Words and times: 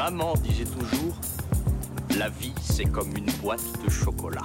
Maman 0.00 0.32
disait 0.42 0.64
toujours, 0.64 1.14
la 2.16 2.30
vie 2.30 2.54
c'est 2.62 2.86
comme 2.86 3.14
une 3.14 3.30
boîte 3.42 3.60
de 3.84 3.90
chocolat. 3.90 4.40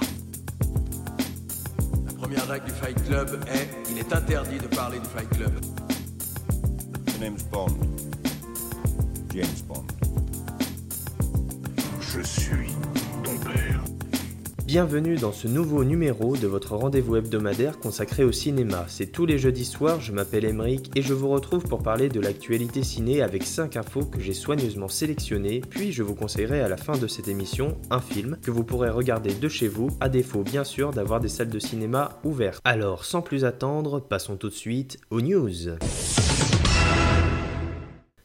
La 2.04 2.12
première 2.12 2.46
règle 2.46 2.66
du 2.66 2.72
Fight 2.72 3.02
Club 3.06 3.42
est 3.48 3.66
il 3.90 3.96
est 3.96 4.12
interdit 4.12 4.58
de 4.58 4.66
parler 4.66 4.98
du 4.98 5.06
Fight 5.06 5.30
Club. 5.30 5.52
Bond. 7.50 7.68
James 9.32 9.46
Bond. 9.66 9.86
Je 12.02 12.20
suis. 12.20 12.75
Bienvenue 14.66 15.14
dans 15.14 15.30
ce 15.30 15.46
nouveau 15.46 15.84
numéro 15.84 16.36
de 16.36 16.48
votre 16.48 16.74
rendez-vous 16.74 17.14
hebdomadaire 17.14 17.78
consacré 17.78 18.24
au 18.24 18.32
cinéma. 18.32 18.84
C'est 18.88 19.12
tous 19.12 19.24
les 19.24 19.38
jeudis 19.38 19.64
soirs, 19.64 20.00
je 20.00 20.10
m'appelle 20.10 20.44
Emeric 20.44 20.90
et 20.96 21.02
je 21.02 21.14
vous 21.14 21.28
retrouve 21.28 21.62
pour 21.62 21.84
parler 21.84 22.08
de 22.08 22.18
l'actualité 22.18 22.82
ciné 22.82 23.22
avec 23.22 23.44
5 23.44 23.76
infos 23.76 24.04
que 24.04 24.18
j'ai 24.18 24.34
soigneusement 24.34 24.88
sélectionnées, 24.88 25.60
puis 25.60 25.92
je 25.92 26.02
vous 26.02 26.16
conseillerai 26.16 26.62
à 26.62 26.68
la 26.68 26.76
fin 26.76 26.98
de 26.98 27.06
cette 27.06 27.28
émission 27.28 27.76
un 27.90 28.00
film 28.00 28.38
que 28.42 28.50
vous 28.50 28.64
pourrez 28.64 28.90
regarder 28.90 29.34
de 29.34 29.48
chez 29.48 29.68
vous, 29.68 29.90
à 30.00 30.08
défaut 30.08 30.42
bien 30.42 30.64
sûr 30.64 30.90
d'avoir 30.90 31.20
des 31.20 31.28
salles 31.28 31.48
de 31.48 31.60
cinéma 31.60 32.18
ouvertes. 32.24 32.60
Alors 32.64 33.04
sans 33.04 33.22
plus 33.22 33.44
attendre, 33.44 34.00
passons 34.00 34.34
tout 34.34 34.48
de 34.48 34.54
suite 34.54 34.98
aux 35.10 35.20
news. 35.20 35.76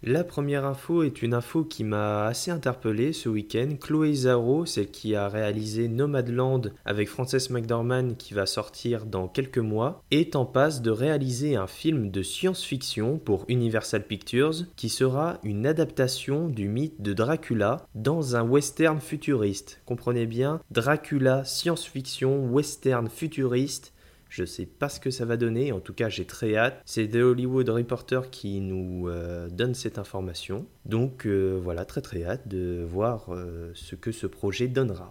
La 0.03 0.23
première 0.23 0.65
info 0.65 1.03
est 1.03 1.21
une 1.21 1.35
info 1.35 1.63
qui 1.63 1.83
m'a 1.83 2.25
assez 2.25 2.49
interpellé 2.49 3.13
ce 3.13 3.29
week-end. 3.29 3.75
Chloé 3.79 4.15
Zhao, 4.15 4.65
celle 4.65 4.89
qui 4.89 5.13
a 5.13 5.29
réalisé 5.29 5.87
Nomadland 5.87 6.73
avec 6.85 7.07
Frances 7.07 7.51
McDormand 7.51 8.15
qui 8.15 8.33
va 8.33 8.47
sortir 8.47 9.05
dans 9.05 9.27
quelques 9.27 9.59
mois, 9.59 10.03
est 10.09 10.35
en 10.35 10.45
passe 10.45 10.81
de 10.81 10.89
réaliser 10.89 11.55
un 11.55 11.67
film 11.67 12.09
de 12.09 12.23
science-fiction 12.23 13.19
pour 13.19 13.45
Universal 13.47 14.07
Pictures 14.07 14.65
qui 14.75 14.89
sera 14.89 15.37
une 15.43 15.67
adaptation 15.67 16.47
du 16.47 16.67
mythe 16.67 16.99
de 16.99 17.13
Dracula 17.13 17.85
dans 17.93 18.35
un 18.35 18.41
western 18.41 18.99
futuriste. 18.99 19.81
Comprenez 19.85 20.25
bien, 20.25 20.61
Dracula 20.71 21.45
science-fiction 21.45 22.47
western 22.49 23.07
futuriste 23.07 23.93
je 24.31 24.45
sais 24.45 24.65
pas 24.65 24.87
ce 24.87 24.99
que 24.99 25.11
ça 25.11 25.25
va 25.25 25.35
donner, 25.35 25.73
en 25.73 25.81
tout 25.81 25.93
cas 25.93 26.07
j'ai 26.07 26.25
très 26.25 26.55
hâte. 26.55 26.81
C'est 26.85 27.09
The 27.09 27.17
Hollywood 27.17 27.67
Reporter 27.67 28.29
qui 28.29 28.61
nous 28.61 29.09
euh, 29.09 29.49
donne 29.49 29.75
cette 29.75 29.99
information. 29.99 30.65
Donc 30.85 31.27
euh, 31.27 31.59
voilà, 31.61 31.83
très 31.83 32.01
très 32.01 32.23
hâte 32.23 32.47
de 32.47 32.81
voir 32.87 33.27
euh, 33.29 33.71
ce 33.75 33.95
que 33.95 34.13
ce 34.13 34.27
projet 34.27 34.69
donnera. 34.69 35.09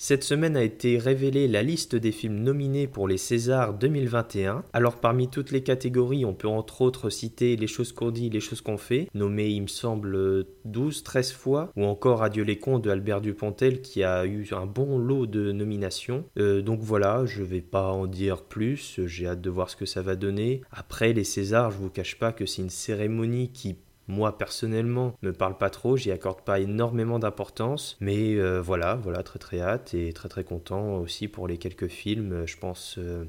Cette 0.00 0.22
semaine 0.22 0.56
a 0.56 0.62
été 0.62 0.96
révélée 0.96 1.48
la 1.48 1.64
liste 1.64 1.96
des 1.96 2.12
films 2.12 2.38
nominés 2.38 2.86
pour 2.86 3.08
les 3.08 3.16
Césars 3.18 3.74
2021. 3.74 4.62
Alors 4.72 4.98
parmi 4.98 5.28
toutes 5.28 5.50
les 5.50 5.64
catégories, 5.64 6.24
on 6.24 6.34
peut 6.34 6.46
entre 6.46 6.82
autres 6.82 7.10
citer 7.10 7.56
Les 7.56 7.66
choses 7.66 7.90
qu'on 7.90 8.12
dit, 8.12 8.30
Les 8.30 8.38
choses 8.38 8.60
qu'on 8.60 8.78
fait, 8.78 9.08
nommé 9.14 9.48
il 9.48 9.62
me 9.62 9.66
semble 9.66 10.44
12, 10.66 11.02
13 11.02 11.32
fois, 11.32 11.72
ou 11.74 11.84
encore 11.84 12.22
Adieu 12.22 12.44
les 12.44 12.60
cons 12.60 12.78
de 12.78 12.90
Albert 12.90 13.20
Dupontel 13.20 13.82
qui 13.82 14.04
a 14.04 14.24
eu 14.24 14.46
un 14.52 14.66
bon 14.66 14.98
lot 14.98 15.26
de 15.26 15.50
nominations. 15.50 16.24
Euh, 16.38 16.62
donc 16.62 16.78
voilà, 16.80 17.26
je 17.26 17.42
vais 17.42 17.60
pas 17.60 17.90
en 17.90 18.06
dire 18.06 18.44
plus, 18.44 19.00
j'ai 19.04 19.26
hâte 19.26 19.40
de 19.40 19.50
voir 19.50 19.68
ce 19.68 19.74
que 19.74 19.84
ça 19.84 20.00
va 20.00 20.14
donner. 20.14 20.60
Après 20.70 21.12
les 21.12 21.24
Césars, 21.24 21.72
je 21.72 21.78
vous 21.78 21.90
cache 21.90 22.20
pas 22.20 22.30
que 22.30 22.46
c'est 22.46 22.62
une 22.62 22.70
cérémonie 22.70 23.50
qui 23.50 23.76
moi 24.08 24.36
personnellement 24.38 25.14
me 25.22 25.32
parle 25.32 25.56
pas 25.56 25.70
trop, 25.70 25.96
j'y 25.96 26.10
accorde 26.10 26.40
pas 26.40 26.58
énormément 26.58 27.18
d'importance, 27.18 27.96
mais 28.00 28.34
euh, 28.34 28.60
voilà, 28.60 28.96
voilà 28.96 29.22
très 29.22 29.38
très 29.38 29.60
hâte 29.60 29.94
et 29.94 30.12
très 30.12 30.28
très 30.28 30.44
content 30.44 30.96
aussi 30.96 31.28
pour 31.28 31.46
les 31.46 31.58
quelques 31.58 31.88
films. 31.88 32.46
Je 32.46 32.56
pense, 32.56 32.96
euh, 32.98 33.24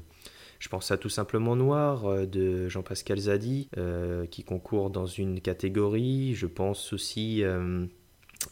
je 0.58 0.68
pense 0.68 0.90
à 0.90 0.96
tout 0.96 1.10
simplement 1.10 1.54
Noir 1.54 2.06
euh, 2.06 2.26
de 2.26 2.68
Jean-Pascal 2.68 3.18
Zadi 3.18 3.68
qui 4.30 4.42
concourt 4.42 4.90
dans 4.90 5.06
une 5.06 5.40
catégorie. 5.40 6.34
Je 6.34 6.46
pense 6.46 6.92
aussi 6.92 7.44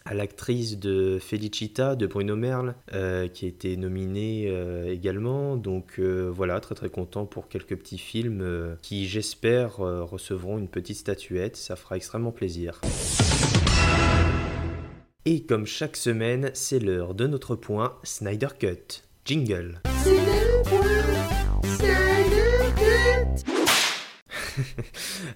à 0.04 0.14
l'actrice 0.14 0.78
de 0.78 1.18
Felicita 1.18 1.96
de 1.96 2.06
Bruno 2.06 2.36
Merle 2.36 2.74
euh, 2.92 3.28
qui 3.28 3.44
a 3.44 3.48
été 3.48 3.76
nominée 3.76 4.46
euh, 4.48 4.92
également. 4.92 5.56
Donc 5.56 5.98
euh, 5.98 6.30
voilà 6.32 6.60
très 6.60 6.74
très 6.74 6.88
content 6.88 7.26
pour 7.26 7.48
quelques 7.48 7.76
petits 7.76 7.98
films 7.98 8.76
qui 8.82 9.06
j'espère 9.08 9.76
recevront 9.76 10.58
une 10.58 10.68
petite 10.68 10.96
statuette. 10.96 11.56
Ça 11.56 11.76
fera 11.76 11.96
extrêmement 11.96 12.32
plaisir. 12.32 12.80
Et 15.24 15.42
comme 15.42 15.66
chaque 15.66 15.96
semaine 15.96 16.50
c'est 16.54 16.78
l'heure 16.78 17.14
de 17.14 17.26
notre 17.26 17.54
point 17.54 17.96
Snyder 18.02 18.48
Cut. 18.58 19.02
Jingle 19.24 19.82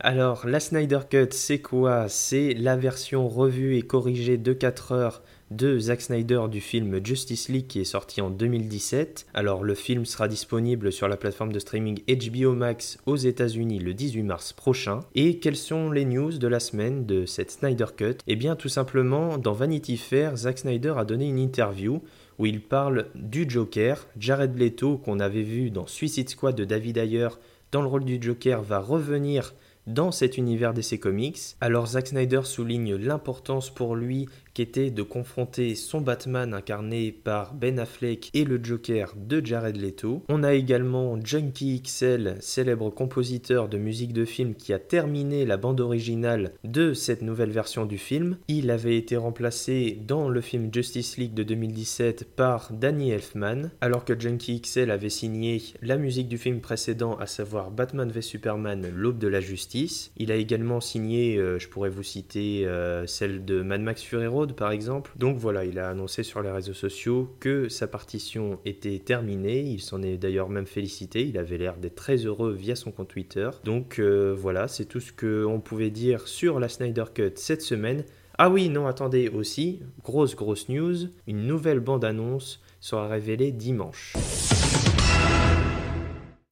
Alors, 0.04 0.48
la 0.48 0.58
Snyder 0.58 0.98
Cut, 1.08 1.28
c'est 1.30 1.60
quoi? 1.60 2.08
C'est 2.08 2.54
la 2.54 2.74
version 2.74 3.28
revue 3.28 3.76
et 3.76 3.82
corrigée 3.82 4.36
de 4.36 4.52
4 4.52 4.90
heures 4.90 5.22
de 5.52 5.78
Zack 5.78 6.00
Snyder 6.00 6.40
du 6.50 6.60
film 6.60 6.98
Justice 7.06 7.48
League 7.48 7.68
qui 7.68 7.80
est 7.80 7.84
sorti 7.84 8.20
en 8.20 8.28
2017. 8.28 9.26
Alors, 9.32 9.62
le 9.62 9.76
film 9.76 10.04
sera 10.04 10.26
disponible 10.26 10.90
sur 10.90 11.06
la 11.06 11.16
plateforme 11.16 11.52
de 11.52 11.60
streaming 11.60 12.00
HBO 12.08 12.52
Max 12.52 12.98
aux 13.06 13.14
États-Unis 13.14 13.78
le 13.78 13.94
18 13.94 14.24
mars 14.24 14.52
prochain. 14.52 15.02
Et 15.14 15.38
quelles 15.38 15.54
sont 15.54 15.92
les 15.92 16.04
news 16.04 16.36
de 16.36 16.48
la 16.48 16.58
semaine 16.58 17.06
de 17.06 17.24
cette 17.24 17.52
Snyder 17.52 17.86
Cut? 17.96 18.16
Eh 18.26 18.34
bien, 18.34 18.56
tout 18.56 18.68
simplement, 18.68 19.38
dans 19.38 19.52
Vanity 19.52 19.96
Fair, 19.96 20.36
Zack 20.36 20.58
Snyder 20.58 20.94
a 20.96 21.04
donné 21.04 21.28
une 21.28 21.38
interview 21.38 22.02
où 22.40 22.46
il 22.46 22.60
parle 22.60 23.06
du 23.14 23.48
Joker, 23.48 24.04
Jared 24.18 24.58
Leto 24.58 24.98
qu'on 24.98 25.20
avait 25.20 25.42
vu 25.42 25.70
dans 25.70 25.86
Suicide 25.86 26.28
Squad 26.28 26.56
de 26.56 26.64
David 26.64 26.98
Ayer 26.98 27.28
dans 27.72 27.80
le 27.80 27.88
rôle 27.88 28.04
du 28.04 28.18
Joker 28.20 28.62
va 28.62 28.80
revenir 28.80 29.54
dans 29.86 30.12
cet 30.12 30.38
univers 30.38 30.74
d'essai 30.74 30.98
comics. 30.98 31.56
Alors 31.60 31.86
Zack 31.86 32.08
Snyder 32.08 32.42
souligne 32.44 32.94
l'importance 32.94 33.70
pour 33.70 33.96
lui 33.96 34.28
qu'était 34.54 34.90
de 34.90 35.02
confronter 35.02 35.74
son 35.74 36.00
Batman 36.00 36.54
incarné 36.54 37.12
par 37.12 37.54
Ben 37.54 37.78
Affleck 37.78 38.30
et 38.34 38.44
le 38.44 38.62
Joker 38.62 39.14
de 39.16 39.44
Jared 39.44 39.76
Leto. 39.76 40.22
On 40.28 40.42
a 40.42 40.54
également 40.54 41.18
Junkie 41.22 41.82
XL, 41.82 42.36
célèbre 42.40 42.90
compositeur 42.90 43.68
de 43.68 43.78
musique 43.78 44.12
de 44.12 44.24
film 44.24 44.54
qui 44.54 44.72
a 44.72 44.78
terminé 44.78 45.44
la 45.44 45.56
bande 45.56 45.80
originale 45.80 46.52
de 46.64 46.94
cette 46.94 47.22
nouvelle 47.22 47.50
version 47.50 47.86
du 47.86 47.98
film. 47.98 48.36
Il 48.48 48.70
avait 48.70 48.96
été 48.96 49.16
remplacé 49.16 49.98
dans 50.06 50.28
le 50.28 50.40
film 50.40 50.70
Justice 50.72 51.16
League 51.16 51.34
de 51.34 51.42
2017 51.42 52.24
par 52.36 52.72
Danny 52.72 53.10
Elfman, 53.10 53.70
alors 53.80 54.04
que 54.04 54.18
Junkie 54.18 54.60
XL 54.60 54.90
avait 54.90 55.08
signé 55.08 55.62
la 55.80 55.96
musique 55.96 56.28
du 56.28 56.38
film 56.38 56.60
précédent, 56.60 57.16
à 57.16 57.26
savoir 57.26 57.70
Batman 57.70 58.10
v 58.10 58.22
Superman, 58.22 58.90
l'aube 58.94 59.18
de 59.18 59.28
la 59.28 59.40
justice. 59.40 60.12
Il 60.16 60.32
a 60.32 60.36
également 60.36 60.80
signé, 60.80 61.36
euh, 61.36 61.58
je 61.58 61.68
pourrais 61.68 61.90
vous 61.90 62.02
citer, 62.02 62.66
euh, 62.66 63.06
celle 63.06 63.44
de 63.44 63.62
Mad 63.62 63.80
Max 63.80 64.02
Fury 64.02 64.26
par 64.50 64.72
exemple. 64.72 65.12
Donc 65.14 65.38
voilà, 65.38 65.64
il 65.64 65.78
a 65.78 65.88
annoncé 65.88 66.24
sur 66.24 66.42
les 66.42 66.50
réseaux 66.50 66.74
sociaux 66.74 67.36
que 67.38 67.68
sa 67.68 67.86
partition 67.86 68.58
était 68.64 68.98
terminée. 68.98 69.60
Il 69.60 69.80
s'en 69.80 70.02
est 70.02 70.16
d'ailleurs 70.16 70.48
même 70.48 70.66
félicité. 70.66 71.24
Il 71.24 71.38
avait 71.38 71.58
l'air 71.58 71.76
d'être 71.76 71.94
très 71.94 72.16
heureux 72.16 72.52
via 72.52 72.74
son 72.74 72.90
compte 72.90 73.08
Twitter. 73.08 73.48
Donc 73.62 74.00
euh, 74.00 74.34
voilà, 74.36 74.66
c'est 74.66 74.86
tout 74.86 74.98
ce 74.98 75.12
qu'on 75.12 75.60
pouvait 75.60 75.90
dire 75.90 76.26
sur 76.26 76.58
la 76.58 76.68
Snyder 76.68 77.04
Cut 77.14 77.32
cette 77.36 77.62
semaine. 77.62 78.04
Ah 78.38 78.50
oui, 78.50 78.68
non, 78.68 78.88
attendez 78.88 79.28
aussi, 79.28 79.80
grosse 80.02 80.34
grosse 80.34 80.68
news, 80.68 80.96
une 81.28 81.46
nouvelle 81.46 81.80
bande-annonce 81.80 82.60
sera 82.80 83.06
révélée 83.06 83.52
dimanche. 83.52 84.14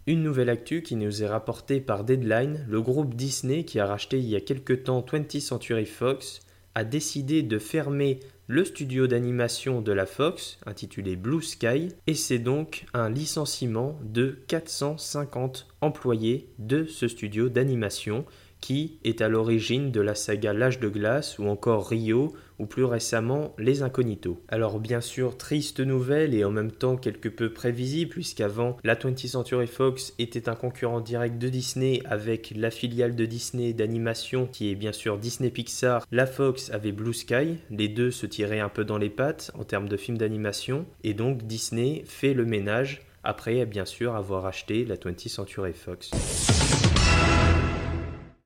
Une 0.07 0.23
nouvelle 0.23 0.49
actu 0.49 0.83
qui 0.83 0.97
nous 0.97 1.23
est 1.23 1.29
rapportée 1.29 1.81
par 1.81 2.05
Deadline, 2.05 2.67
le 2.69 2.81
groupe 2.81 3.15
Disney 3.15 3.65
qui 3.65 3.79
a 3.79 3.87
racheté 3.87 4.19
il 4.19 4.29
y 4.29 4.35
a 4.35 4.41
quelque 4.41 4.73
temps 4.73 5.01
20th 5.01 5.41
Century 5.41 5.87
Fox 5.87 6.41
a 6.75 6.85
décidé 6.85 7.43
de 7.43 7.59
fermer 7.59 8.21
le 8.47 8.65
studio 8.65 9.07
d'animation 9.07 9.81
de 9.81 9.93
la 9.93 10.07
Fox, 10.07 10.59
intitulé 10.67 11.15
Blue 11.15 11.43
Sky, 11.43 11.89
et 12.07 12.15
c'est 12.15 12.39
donc 12.39 12.87
un 12.95 13.09
licenciement 13.09 13.99
de 14.03 14.41
450 14.49 15.69
employés 15.81 16.49
de 16.59 16.85
ce 16.85 17.07
studio 17.07 17.49
d'animation 17.49 18.25
qui 18.61 18.99
est 19.05 19.21
à 19.21 19.29
l'origine 19.29 19.91
de 19.91 20.01
la 20.01 20.15
saga 20.15 20.53
L'âge 20.53 20.81
de 20.81 20.89
glace 20.89 21.39
ou 21.39 21.47
encore 21.47 21.89
Rio 21.89 22.35
ou 22.61 22.67
plus 22.67 22.85
récemment 22.85 23.55
Les 23.59 23.83
Incognitos. 23.83 24.41
Alors 24.49 24.79
bien 24.79 25.01
sûr, 25.01 25.37
triste 25.37 25.81
nouvelle 25.81 26.35
et 26.35 26.45
en 26.45 26.51
même 26.51 26.71
temps 26.71 26.97
quelque 26.97 27.29
peu 27.29 27.53
prévisible 27.53 28.11
puisqu'avant 28.11 28.77
la 28.85 28.95
20th 28.95 29.29
Century 29.29 29.67
Fox 29.67 30.13
était 30.19 30.49
un 30.49 30.55
concurrent 30.55 31.01
direct 31.01 31.39
de 31.39 31.49
Disney 31.49 32.03
avec 32.05 32.53
la 32.55 32.71
filiale 32.71 33.17
de 33.17 33.25
Disney 33.25 33.73
d'animation 33.73 34.47
qui 34.47 34.71
est 34.71 34.75
bien 34.75 34.93
sûr 34.93 35.19
Disney 35.19 35.51
Pixar. 35.51 36.07
La 36.13 36.27
Fox 36.27 36.71
avait 36.71 36.93
Blue 36.93 37.15
Sky, 37.15 37.57
les 37.71 37.89
deux 37.89 38.11
se 38.11 38.27
tiraient 38.27 38.61
un 38.61 38.69
peu 38.69 38.85
dans 38.85 38.99
les 38.99 39.11
pattes 39.11 39.51
en 39.59 39.65
termes 39.65 39.89
de 39.89 39.97
films 39.97 40.19
d'animation 40.19 40.85
et 41.03 41.15
donc 41.15 41.45
Disney 41.45 42.05
fait 42.07 42.35
le 42.35 42.45
ménage 42.45 43.03
après 43.25 43.65
bien 43.67 43.85
sûr 43.85 44.15
avoir 44.15 44.47
acheté 44.47 44.85
la 44.85 44.97
20th 44.97 45.29
Century 45.29 45.73
Fox. 45.73 46.11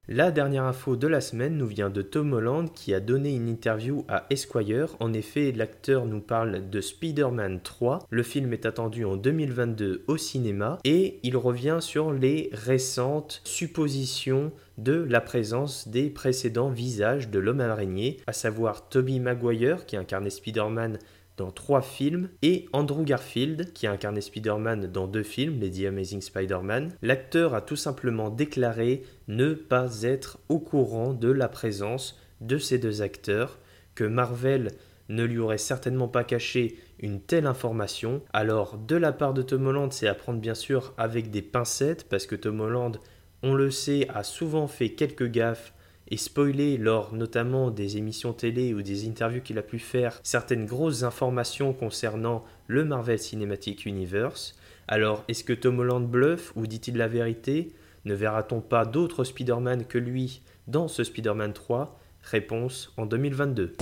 La 0.07 0.31
dernière 0.31 0.65
info 0.65 0.97
de 0.97 1.07
la 1.07 1.23
semaine 1.23 1.57
nous 1.57 1.67
vient 1.67 1.89
de 1.89 2.03
Tom 2.03 2.35
Holland 2.35 2.71
qui 2.71 2.93
a 2.93 3.01
donné 3.01 3.35
une 3.35 3.49
interview 3.49 4.05
à 4.07 4.27
Esquire. 4.29 4.97
En 5.01 5.15
effet, 5.15 5.51
l'acteur 5.51 6.05
nous 6.05 6.21
parle 6.21 6.69
de 6.69 6.81
Spider-Man 6.83 7.61
3. 7.63 8.01
Le 8.11 8.23
film 8.23 8.53
est 8.53 8.67
attendu 8.67 9.07
en 9.07 9.17
2022 9.17 10.05
au 10.07 10.19
cinéma 10.19 10.79
et 10.85 11.21
il 11.23 11.39
revient 11.39 11.79
sur 11.81 12.13
les 12.13 12.51
récentes 12.53 13.41
suppositions 13.45 14.53
de 14.77 14.93
la 14.93 15.23
présence 15.23 15.89
des 15.89 16.11
précédents 16.11 16.69
visages 16.69 17.31
de 17.31 17.39
l'homme 17.39 17.63
araignée, 17.63 18.19
à 18.27 18.35
savoir 18.35 18.91
Tobey 18.91 19.21
Maguire 19.21 19.87
qui 19.87 19.97
incarnait 19.97 20.29
Spider-Man 20.29 20.99
dans 21.37 21.51
trois 21.51 21.83
films, 21.83 22.29
et 22.43 22.67
Andrew 22.73 23.03
Garfield, 23.03 23.73
qui 23.73 23.87
a 23.87 23.93
incarné 23.93 24.21
Spider-Man 24.21 24.87
dans 24.87 25.07
deux 25.07 25.23
films, 25.23 25.59
les 25.61 25.71
The 25.71 25.87
Amazing 25.87 26.21
Spider-Man. 26.21 26.93
L'acteur 27.03 27.55
a 27.55 27.61
tout 27.61 27.77
simplement 27.77 28.31
déclaré 28.31 29.03
ne 29.29 29.55
pas 29.55 30.03
être 30.03 30.39
au 30.49 30.59
courant 30.59 31.13
de 31.13 31.31
la 31.31 31.49
présence 31.49 32.21
de 32.41 32.59
ces 32.59 32.79
deux 32.79 33.03
acteurs, 33.03 33.59
que 33.95 34.05
Marvel 34.05 34.73
ne 35.09 35.25
lui 35.25 35.39
aurait 35.39 35.59
certainement 35.59 36.09
pas 36.09 36.25
caché 36.25 36.77
une 36.99 37.21
telle 37.21 37.47
information. 37.47 38.23
Alors, 38.33 38.79
de 38.79 38.97
la 38.97 39.13
part 39.13 39.35
de 39.35 39.43
Tom 39.43 39.67
Holland, 39.67 39.93
c'est 39.93 40.09
à 40.09 40.15
prendre 40.15 40.41
bien 40.41 40.55
sûr 40.55 40.95
avec 40.97 41.31
des 41.31 41.43
pincettes, 41.43 42.09
parce 42.09 42.27
que 42.27 42.37
Tom 42.37 42.61
Holland, 42.61 42.99
on 43.43 43.55
le 43.55 43.71
sait, 43.71 44.09
a 44.15 44.23
souvent 44.23 44.67
fait 44.67 44.91
quelques 44.91 45.31
gaffes 45.31 45.75
et 46.09 46.17
spoiler 46.17 46.77
lors 46.77 47.15
notamment 47.15 47.71
des 47.71 47.97
émissions 47.97 48.33
télé 48.33 48.75
ou 48.75 48.83
des 48.83 49.09
interviews 49.09 49.41
qu'il 49.41 49.59
a 49.59 49.63
pu 49.63 49.79
faire 49.79 50.21
certaines 50.23 50.67
grosses 50.67 51.03
informations 51.03 51.73
concernant 51.73 52.45
le 52.67 52.85
Marvel 52.85 53.19
Cinematic 53.19 53.87
Universe. 53.87 54.57
Alors, 54.87 55.25
est-ce 55.29 55.45
que 55.45 55.53
Tom 55.53 55.79
Holland 55.79 56.07
bluffe 56.07 56.53
ou 56.57 56.67
dit-il 56.67 56.97
la 56.97 57.09
vérité? 57.09 57.73
Ne 58.05 58.15
verra-t-on 58.15 58.61
pas 58.61 58.85
d'autres 58.85 59.25
Spider-Man 59.25 59.87
que 59.87 59.99
lui 59.99 60.43
dans 60.67 60.89
ce 60.89 61.05
Spider-Man 61.05 61.53
3 61.53 61.99
Réponse 62.23 62.93
en 62.97 63.07
2022. 63.07 63.75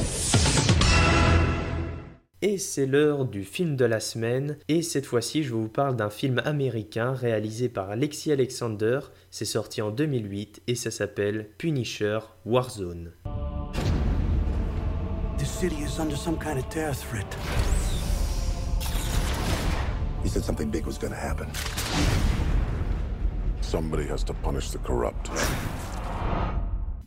Et 2.44 2.58
c'est 2.58 2.86
l'heure 2.86 3.24
du 3.24 3.44
film 3.44 3.76
de 3.76 3.84
la 3.84 4.00
semaine, 4.00 4.56
et 4.66 4.82
cette 4.82 5.06
fois-ci 5.06 5.44
je 5.44 5.54
vous 5.54 5.68
parle 5.68 5.94
d'un 5.94 6.10
film 6.10 6.42
américain 6.44 7.12
réalisé 7.12 7.68
par 7.68 7.88
Alexis 7.88 8.32
Alexander, 8.32 8.98
c'est 9.30 9.44
sorti 9.44 9.80
en 9.80 9.92
2008 9.92 10.60
et 10.66 10.74
ça 10.74 10.90
s'appelle 10.90 11.50
Punisher 11.56 12.18
Warzone. 12.44 13.12
The 15.38 15.46
city 15.46 15.76
is 15.84 16.00
under 16.00 16.16
some 16.16 16.36
kind 16.36 16.58
of 16.58 16.68
terror 16.68 16.92
threat. 16.92 17.32
He 20.24 20.28
said 20.28 20.42
something 20.42 20.68
big 20.68 20.84
was 20.84 20.98
to 20.98 21.06
happen. 21.14 21.46
Somebody 23.60 24.08
has 24.08 24.24
to 24.24 24.34
punish 24.42 24.72
the 24.72 24.78
corrupt. 24.78 25.30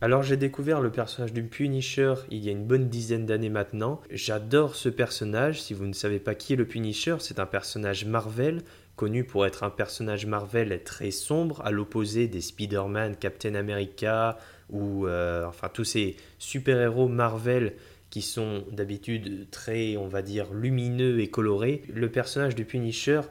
Alors 0.02 0.22
j'ai 0.22 0.36
découvert 0.36 0.82
le 0.82 0.90
personnage 0.90 1.32
du 1.32 1.42
Punisher 1.42 2.14
il 2.30 2.44
y 2.44 2.50
a 2.50 2.52
une 2.52 2.66
bonne 2.66 2.90
dizaine 2.90 3.24
d'années 3.24 3.48
maintenant. 3.48 4.02
J'adore 4.10 4.74
ce 4.74 4.90
personnage. 4.90 5.62
Si 5.62 5.72
vous 5.72 5.86
ne 5.86 5.94
savez 5.94 6.18
pas 6.18 6.34
qui 6.34 6.52
est 6.52 6.56
le 6.56 6.66
Punisher, 6.66 7.16
c'est 7.18 7.38
un 7.38 7.46
personnage 7.46 8.04
Marvel, 8.04 8.60
connu 8.96 9.24
pour 9.24 9.46
être 9.46 9.62
un 9.62 9.70
personnage 9.70 10.26
Marvel 10.26 10.82
très 10.84 11.10
sombre, 11.10 11.62
à 11.64 11.70
l'opposé 11.70 12.28
des 12.28 12.42
Spider-Man, 12.42 13.16
Captain 13.16 13.54
America 13.54 14.36
ou 14.68 15.06
euh, 15.06 15.46
enfin 15.46 15.70
tous 15.72 15.84
ces 15.84 16.16
super-héros 16.38 17.08
Marvel 17.08 17.72
qui 18.10 18.20
sont 18.20 18.64
d'habitude 18.70 19.48
très, 19.50 19.96
on 19.96 20.08
va 20.08 20.20
dire, 20.20 20.52
lumineux 20.52 21.20
et 21.20 21.28
colorés. 21.28 21.82
Le 21.92 22.10
personnage 22.10 22.54
du 22.54 22.66
Punisher 22.66 23.22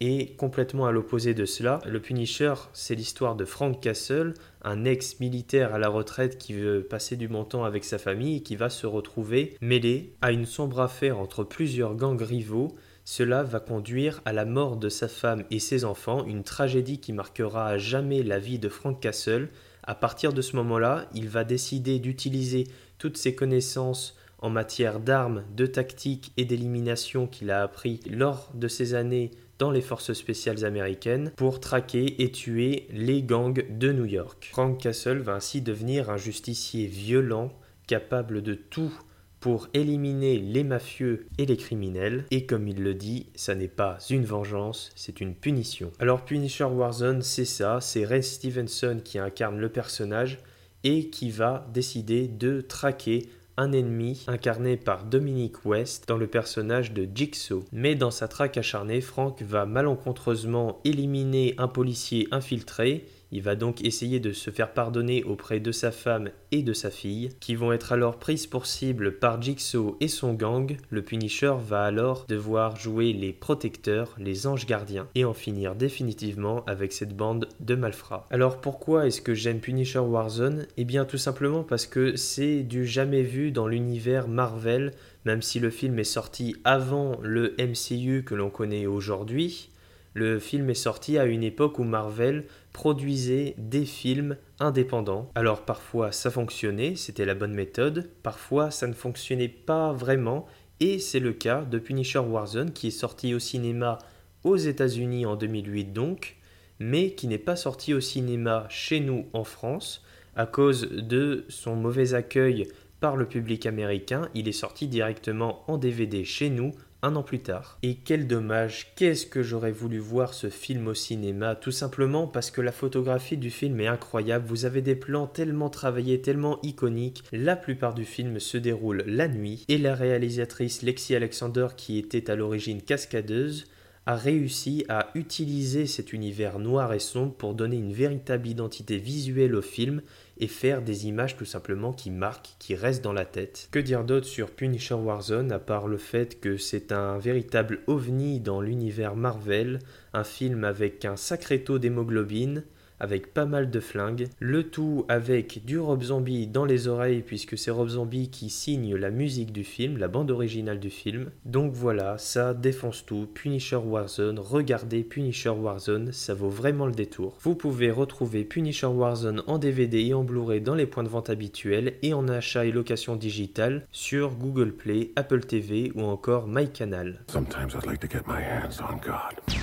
et 0.00 0.36
complètement 0.36 0.86
à 0.86 0.92
l'opposé 0.92 1.34
de 1.34 1.44
cela, 1.44 1.80
le 1.84 2.00
Punisher, 2.00 2.54
c'est 2.72 2.94
l'histoire 2.94 3.34
de 3.34 3.44
Frank 3.44 3.80
Castle, 3.80 4.34
un 4.62 4.84
ex-militaire 4.84 5.74
à 5.74 5.78
la 5.78 5.88
retraite 5.88 6.38
qui 6.38 6.52
veut 6.52 6.84
passer 6.84 7.16
du 7.16 7.26
bon 7.26 7.44
temps 7.44 7.64
avec 7.64 7.84
sa 7.84 7.98
famille 7.98 8.36
et 8.36 8.42
qui 8.42 8.54
va 8.54 8.70
se 8.70 8.86
retrouver 8.86 9.56
mêlé 9.60 10.14
à 10.22 10.30
une 10.30 10.46
sombre 10.46 10.80
affaire 10.80 11.18
entre 11.18 11.42
plusieurs 11.42 11.96
gangs 11.96 12.22
rivaux. 12.22 12.76
Cela 13.04 13.42
va 13.42 13.58
conduire 13.58 14.20
à 14.24 14.32
la 14.32 14.44
mort 14.44 14.76
de 14.76 14.88
sa 14.88 15.08
femme 15.08 15.44
et 15.50 15.58
ses 15.58 15.84
enfants, 15.84 16.24
une 16.26 16.44
tragédie 16.44 17.00
qui 17.00 17.12
marquera 17.12 17.66
à 17.66 17.78
jamais 17.78 18.22
la 18.22 18.38
vie 18.38 18.60
de 18.60 18.68
Frank 18.68 19.00
Castle. 19.00 19.48
À 19.82 19.96
partir 19.96 20.32
de 20.32 20.42
ce 20.42 20.54
moment-là, 20.56 21.08
il 21.12 21.28
va 21.28 21.42
décider 21.42 21.98
d'utiliser 21.98 22.68
toutes 22.98 23.16
ses 23.16 23.34
connaissances 23.34 24.16
en 24.40 24.50
matière 24.50 25.00
d'armes, 25.00 25.42
de 25.56 25.66
tactique 25.66 26.32
et 26.36 26.44
d'élimination 26.44 27.26
qu'il 27.26 27.50
a 27.50 27.62
appris 27.62 28.00
lors 28.08 28.52
de 28.54 28.68
ses 28.68 28.94
années 28.94 29.32
dans 29.58 29.70
les 29.70 29.80
forces 29.80 30.12
spéciales 30.12 30.64
américaines 30.64 31.32
pour 31.36 31.60
traquer 31.60 32.22
et 32.22 32.30
tuer 32.30 32.86
les 32.90 33.22
gangs 33.22 33.64
de 33.70 33.92
New 33.92 34.04
York. 34.04 34.50
Frank 34.52 34.80
Castle 34.80 35.18
va 35.18 35.34
ainsi 35.34 35.60
devenir 35.60 36.10
un 36.10 36.16
justicier 36.16 36.86
violent, 36.86 37.52
capable 37.86 38.42
de 38.42 38.54
tout 38.54 38.92
pour 39.40 39.68
éliminer 39.72 40.38
les 40.38 40.64
mafieux 40.64 41.26
et 41.38 41.46
les 41.46 41.56
criminels. 41.56 42.24
Et 42.30 42.44
comme 42.46 42.66
il 42.68 42.82
le 42.82 42.94
dit, 42.94 43.26
ça 43.34 43.54
n'est 43.54 43.68
pas 43.68 43.98
une 44.10 44.24
vengeance, 44.24 44.90
c'est 44.96 45.20
une 45.20 45.34
punition. 45.34 45.92
Alors 45.98 46.24
Punisher 46.24 46.64
Warzone, 46.64 47.22
c'est 47.22 47.44
ça, 47.44 47.80
c'est 47.80 48.04
Ray 48.04 48.22
Stevenson 48.22 49.00
qui 49.04 49.18
incarne 49.18 49.58
le 49.58 49.68
personnage 49.68 50.38
et 50.84 51.10
qui 51.10 51.30
va 51.30 51.68
décider 51.72 52.28
de 52.28 52.60
traquer 52.60 53.28
un 53.58 53.72
ennemi 53.72 54.24
incarné 54.28 54.76
par 54.76 55.04
Dominic 55.04 55.66
West 55.66 56.08
dans 56.08 56.16
le 56.16 56.28
personnage 56.28 56.92
de 56.92 57.06
Jigsaw. 57.12 57.64
Mais 57.72 57.96
dans 57.96 58.12
sa 58.12 58.28
traque 58.28 58.56
acharnée, 58.56 59.00
Frank 59.00 59.42
va 59.42 59.66
malencontreusement 59.66 60.80
éliminer 60.84 61.54
un 61.58 61.68
policier 61.68 62.28
infiltré 62.30 63.06
il 63.30 63.42
va 63.42 63.56
donc 63.56 63.84
essayer 63.84 64.20
de 64.20 64.32
se 64.32 64.50
faire 64.50 64.72
pardonner 64.72 65.22
auprès 65.24 65.60
de 65.60 65.72
sa 65.72 65.90
femme 65.90 66.30
et 66.50 66.62
de 66.62 66.72
sa 66.72 66.90
fille, 66.90 67.30
qui 67.40 67.54
vont 67.54 67.72
être 67.72 67.92
alors 67.92 68.18
prises 68.18 68.46
pour 68.46 68.66
cible 68.66 69.18
par 69.18 69.40
Jigsaw 69.40 69.96
et 70.00 70.08
son 70.08 70.32
gang. 70.32 70.76
Le 70.90 71.02
Punisher 71.02 71.54
va 71.60 71.84
alors 71.84 72.24
devoir 72.28 72.76
jouer 72.76 73.12
les 73.12 73.32
protecteurs, 73.32 74.14
les 74.18 74.46
anges 74.46 74.66
gardiens, 74.66 75.08
et 75.14 75.24
en 75.24 75.34
finir 75.34 75.74
définitivement 75.74 76.64
avec 76.66 76.92
cette 76.92 77.16
bande 77.16 77.48
de 77.60 77.74
malfrats. 77.74 78.26
Alors 78.30 78.60
pourquoi 78.60 79.06
est-ce 79.06 79.20
que 79.20 79.34
j'aime 79.34 79.60
Punisher 79.60 79.98
Warzone? 79.98 80.66
Eh 80.76 80.84
bien 80.84 81.04
tout 81.04 81.18
simplement 81.18 81.62
parce 81.62 81.86
que 81.86 82.16
c'est 82.16 82.62
du 82.62 82.86
jamais 82.86 83.22
vu 83.22 83.52
dans 83.52 83.68
l'univers 83.68 84.28
Marvel, 84.28 84.92
même 85.24 85.42
si 85.42 85.60
le 85.60 85.70
film 85.70 85.98
est 85.98 86.04
sorti 86.04 86.56
avant 86.64 87.18
le 87.22 87.54
MCU 87.58 88.24
que 88.24 88.34
l'on 88.34 88.50
connaît 88.50 88.86
aujourd'hui. 88.86 89.70
Le 90.14 90.38
film 90.38 90.70
est 90.70 90.74
sorti 90.74 91.18
à 91.18 91.26
une 91.26 91.44
époque 91.44 91.78
où 91.78 91.84
Marvel 91.84 92.44
produisait 92.78 93.56
des 93.58 93.84
films 93.84 94.36
indépendants. 94.60 95.32
Alors 95.34 95.62
parfois 95.62 96.12
ça 96.12 96.30
fonctionnait, 96.30 96.94
c'était 96.94 97.24
la 97.24 97.34
bonne 97.34 97.52
méthode, 97.52 98.08
parfois 98.22 98.70
ça 98.70 98.86
ne 98.86 98.92
fonctionnait 98.92 99.48
pas 99.48 99.92
vraiment, 99.92 100.46
et 100.78 101.00
c'est 101.00 101.18
le 101.18 101.32
cas 101.32 101.64
de 101.64 101.80
Punisher 101.80 102.20
Warzone 102.20 102.70
qui 102.70 102.86
est 102.86 102.92
sorti 102.92 103.34
au 103.34 103.40
cinéma 103.40 103.98
aux 104.44 104.54
États-Unis 104.54 105.26
en 105.26 105.34
2008 105.34 105.92
donc, 105.92 106.36
mais 106.78 107.14
qui 107.14 107.26
n'est 107.26 107.36
pas 107.36 107.56
sorti 107.56 107.94
au 107.94 108.00
cinéma 108.00 108.64
chez 108.68 109.00
nous 109.00 109.26
en 109.32 109.42
France 109.42 110.04
à 110.36 110.46
cause 110.46 110.88
de 110.88 111.46
son 111.48 111.74
mauvais 111.74 112.14
accueil 112.14 112.68
par 113.00 113.16
le 113.16 113.26
public 113.26 113.66
américain. 113.66 114.28
Il 114.34 114.46
est 114.46 114.52
sorti 114.52 114.86
directement 114.86 115.64
en 115.66 115.78
DVD 115.78 116.22
chez 116.22 116.48
nous 116.48 116.70
un 117.02 117.16
an 117.16 117.22
plus 117.22 117.40
tard. 117.40 117.78
Et 117.82 117.96
quel 117.96 118.26
dommage, 118.26 118.92
qu'est-ce 118.96 119.26
que 119.26 119.42
j'aurais 119.42 119.72
voulu 119.72 119.98
voir 119.98 120.34
ce 120.34 120.50
film 120.50 120.88
au 120.88 120.94
cinéma, 120.94 121.54
tout 121.54 121.70
simplement 121.70 122.26
parce 122.26 122.50
que 122.50 122.60
la 122.60 122.72
photographie 122.72 123.36
du 123.36 123.50
film 123.50 123.80
est 123.80 123.86
incroyable, 123.86 124.46
vous 124.46 124.64
avez 124.64 124.82
des 124.82 124.96
plans 124.96 125.26
tellement 125.26 125.70
travaillés, 125.70 126.20
tellement 126.20 126.58
iconiques, 126.62 127.24
la 127.32 127.56
plupart 127.56 127.94
du 127.94 128.04
film 128.04 128.40
se 128.40 128.58
déroule 128.58 129.04
la 129.06 129.28
nuit, 129.28 129.64
et 129.68 129.78
la 129.78 129.94
réalisatrice 129.94 130.82
Lexi 130.82 131.14
Alexander, 131.14 131.68
qui 131.76 131.98
était 131.98 132.30
à 132.30 132.36
l'origine 132.36 132.82
cascadeuse, 132.82 133.66
a 134.08 134.16
réussi 134.16 134.86
à 134.88 135.10
utiliser 135.14 135.86
cet 135.86 136.14
univers 136.14 136.58
noir 136.58 136.94
et 136.94 136.98
sombre 136.98 137.34
pour 137.34 137.52
donner 137.52 137.76
une 137.76 137.92
véritable 137.92 138.48
identité 138.48 138.96
visuelle 138.96 139.54
au 139.54 139.60
film 139.60 140.00
et 140.38 140.46
faire 140.46 140.80
des 140.80 141.06
images 141.06 141.36
tout 141.36 141.44
simplement 141.44 141.92
qui 141.92 142.10
marquent, 142.10 142.54
qui 142.58 142.74
restent 142.74 143.04
dans 143.04 143.12
la 143.12 143.26
tête. 143.26 143.68
Que 143.70 143.78
dire 143.78 144.04
d'autre 144.04 144.26
sur 144.26 144.50
Punisher 144.50 144.94
Warzone 144.94 145.52
à 145.52 145.58
part 145.58 145.88
le 145.88 145.98
fait 145.98 146.40
que 146.40 146.56
c'est 146.56 146.90
un 146.90 147.18
véritable 147.18 147.80
ovni 147.86 148.40
dans 148.40 148.62
l'univers 148.62 149.14
Marvel, 149.14 149.78
un 150.14 150.24
film 150.24 150.64
avec 150.64 151.04
un 151.04 151.16
sacré 151.16 151.62
taux 151.62 151.78
d'hémoglobine, 151.78 152.64
avec 153.00 153.32
pas 153.34 153.46
mal 153.46 153.70
de 153.70 153.80
flingues, 153.80 154.28
le 154.40 154.64
tout 154.64 155.04
avec 155.08 155.64
du 155.64 155.78
Rob 155.78 156.02
Zombie 156.02 156.46
dans 156.46 156.64
les 156.64 156.88
oreilles 156.88 157.22
puisque 157.22 157.56
c'est 157.56 157.70
Rob 157.70 157.88
Zombie 157.88 158.30
qui 158.30 158.50
signe 158.50 158.96
la 158.96 159.10
musique 159.10 159.52
du 159.52 159.64
film, 159.64 159.98
la 159.98 160.08
bande 160.08 160.30
originale 160.30 160.80
du 160.80 160.90
film. 160.90 161.30
Donc 161.44 161.72
voilà, 161.72 162.18
ça 162.18 162.54
défonce 162.54 163.04
tout, 163.06 163.26
Punisher 163.32 163.76
Warzone, 163.76 164.38
regardez 164.38 165.02
Punisher 165.02 165.50
Warzone, 165.50 166.12
ça 166.12 166.34
vaut 166.34 166.48
vraiment 166.48 166.86
le 166.86 166.92
détour. 166.92 167.36
Vous 167.42 167.54
pouvez 167.54 167.90
retrouver 167.90 168.44
Punisher 168.44 168.86
Warzone 168.86 169.42
en 169.46 169.58
DVD 169.58 169.98
et 170.06 170.14
en 170.14 170.24
Blu-ray 170.24 170.60
dans 170.60 170.74
les 170.74 170.86
points 170.86 171.04
de 171.04 171.08
vente 171.08 171.30
habituels 171.30 171.94
et 172.02 172.14
en 172.14 172.28
achat 172.28 172.64
et 172.64 172.72
location 172.72 173.16
digitale 173.16 173.86
sur 173.92 174.34
Google 174.34 174.72
Play, 174.72 175.12
Apple 175.16 175.40
TV 175.40 175.92
ou 175.94 176.02
encore 176.02 176.46
MyCanal. 176.46 177.20
Sometimes 177.28 177.74
I'd 177.74 177.86
like 177.86 178.00
to 178.00 178.08
get 178.08 178.26
my 178.26 178.40
hands 178.40 178.80
on 178.80 178.96
God. 178.96 179.57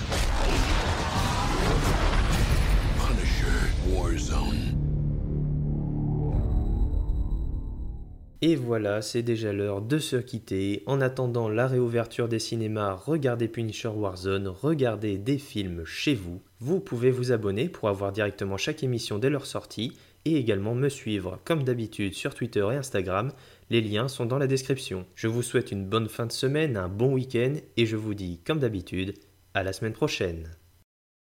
Et 8.42 8.54
voilà, 8.54 9.02
c'est 9.02 9.22
déjà 9.22 9.52
l'heure 9.52 9.80
de 9.80 9.98
se 9.98 10.14
quitter. 10.14 10.84
En 10.86 11.00
attendant 11.00 11.48
la 11.48 11.66
réouverture 11.66 12.28
des 12.28 12.38
cinémas, 12.38 12.92
regardez 12.92 13.48
Punisher 13.48 13.88
Warzone, 13.88 14.46
regardez 14.46 15.18
des 15.18 15.38
films 15.38 15.84
chez 15.84 16.14
vous. 16.14 16.40
Vous 16.60 16.78
pouvez 16.78 17.10
vous 17.10 17.32
abonner 17.32 17.68
pour 17.68 17.88
avoir 17.88 18.12
directement 18.12 18.56
chaque 18.56 18.84
émission 18.84 19.18
dès 19.18 19.30
leur 19.30 19.46
sortie 19.46 19.96
et 20.26 20.36
également 20.36 20.76
me 20.76 20.88
suivre 20.88 21.40
comme 21.44 21.64
d'habitude 21.64 22.14
sur 22.14 22.34
Twitter 22.34 22.64
et 22.70 22.76
Instagram. 22.76 23.32
Les 23.70 23.80
liens 23.80 24.06
sont 24.06 24.26
dans 24.26 24.38
la 24.38 24.46
description. 24.46 25.06
Je 25.16 25.28
vous 25.28 25.42
souhaite 25.42 25.72
une 25.72 25.84
bonne 25.84 26.08
fin 26.08 26.26
de 26.26 26.32
semaine, 26.32 26.76
un 26.76 26.88
bon 26.88 27.14
week-end 27.14 27.54
et 27.76 27.86
je 27.86 27.96
vous 27.96 28.14
dis 28.14 28.40
comme 28.46 28.60
d'habitude 28.60 29.14
à 29.54 29.64
la 29.64 29.72
semaine 29.72 29.94
prochaine. 29.94 30.50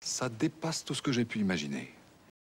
Ça 0.03 0.29
dépasse 0.29 0.87
tout 0.87 0.95
ce 0.95 1.03
que 1.03 1.13
j'ai 1.13 1.27
pu 1.27 1.41
imaginer. 1.41 1.91